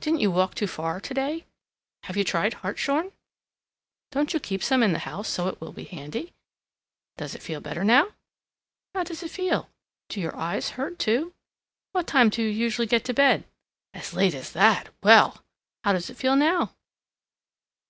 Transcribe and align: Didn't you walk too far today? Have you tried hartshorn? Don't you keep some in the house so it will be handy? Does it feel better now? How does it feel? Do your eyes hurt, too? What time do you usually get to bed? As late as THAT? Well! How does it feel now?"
Didn't 0.00 0.20
you 0.20 0.30
walk 0.30 0.54
too 0.54 0.66
far 0.66 1.00
today? 1.00 1.46
Have 2.02 2.14
you 2.18 2.24
tried 2.24 2.52
hartshorn? 2.60 3.10
Don't 4.10 4.34
you 4.34 4.38
keep 4.38 4.62
some 4.62 4.82
in 4.82 4.92
the 4.92 4.98
house 5.08 5.30
so 5.30 5.48
it 5.48 5.62
will 5.62 5.72
be 5.72 5.84
handy? 5.84 6.34
Does 7.16 7.34
it 7.34 7.42
feel 7.42 7.62
better 7.62 7.82
now? 7.82 8.12
How 8.94 9.02
does 9.04 9.22
it 9.22 9.30
feel? 9.30 9.70
Do 10.10 10.20
your 10.20 10.36
eyes 10.36 10.72
hurt, 10.76 10.98
too? 10.98 11.32
What 11.92 12.06
time 12.06 12.28
do 12.28 12.42
you 12.42 12.48
usually 12.50 12.86
get 12.86 13.06
to 13.06 13.14
bed? 13.14 13.44
As 13.94 14.12
late 14.12 14.34
as 14.34 14.52
THAT? 14.52 14.90
Well! 15.02 15.42
How 15.84 15.94
does 15.94 16.10
it 16.10 16.18
feel 16.18 16.36
now?" 16.36 16.74